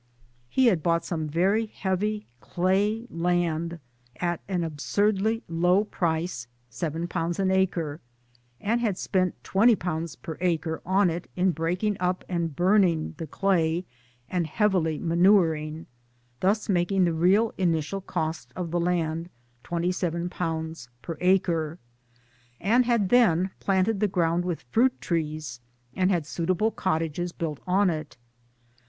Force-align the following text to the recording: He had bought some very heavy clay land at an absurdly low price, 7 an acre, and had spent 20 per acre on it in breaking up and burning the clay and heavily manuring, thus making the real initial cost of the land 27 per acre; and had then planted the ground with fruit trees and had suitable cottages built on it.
He 0.49 0.65
had 0.65 0.81
bought 0.81 1.05
some 1.05 1.27
very 1.27 1.67
heavy 1.67 2.25
clay 2.39 3.05
land 3.11 3.79
at 4.19 4.41
an 4.47 4.63
absurdly 4.63 5.43
low 5.47 5.83
price, 5.83 6.47
7 6.71 7.07
an 7.15 7.51
acre, 7.51 8.01
and 8.59 8.81
had 8.81 8.97
spent 8.97 9.43
20 9.43 9.75
per 9.75 10.37
acre 10.41 10.81
on 10.87 11.11
it 11.11 11.29
in 11.35 11.51
breaking 11.51 11.97
up 11.99 12.23
and 12.27 12.55
burning 12.55 13.13
the 13.17 13.27
clay 13.27 13.85
and 14.27 14.47
heavily 14.47 14.97
manuring, 14.97 15.85
thus 16.39 16.67
making 16.67 17.05
the 17.05 17.13
real 17.13 17.53
initial 17.59 18.01
cost 18.01 18.51
of 18.55 18.71
the 18.71 18.79
land 18.79 19.29
27 19.63 20.31
per 20.31 21.17
acre; 21.19 21.77
and 22.59 22.85
had 22.85 23.09
then 23.09 23.51
planted 23.59 23.99
the 23.99 24.07
ground 24.07 24.45
with 24.45 24.63
fruit 24.71 24.99
trees 24.99 25.59
and 25.93 26.09
had 26.09 26.25
suitable 26.25 26.71
cottages 26.71 27.31
built 27.31 27.59
on 27.67 27.91
it. 27.91 28.17